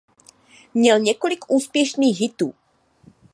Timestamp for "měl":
0.73-0.99